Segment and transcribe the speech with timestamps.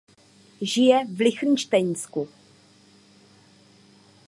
[0.61, 2.27] Žije v Lichtenštejnsku.